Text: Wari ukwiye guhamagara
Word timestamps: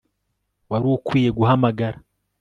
Wari 0.69 0.85
ukwiye 0.95 1.29
guhamagara 1.37 1.97